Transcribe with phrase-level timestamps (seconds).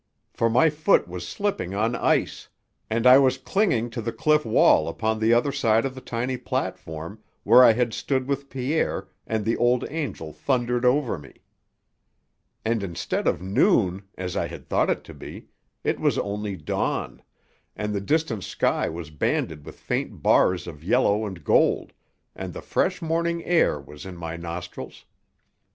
[0.33, 2.47] For my foot was slipping on ice
[2.89, 6.37] and I was clinging to the cliff wall upon the other side of the tiny
[6.37, 11.35] platform, where I had stood with Pierre, and the Old Angel thundered over me.
[12.65, 15.49] And, instead of noon, as I had thought it to be,
[15.83, 17.21] it was only dawn,
[17.75, 21.93] and the distant sky was banded with faint bars of yellow and gold,
[22.35, 25.05] and the fresh morning air was in my nostrils.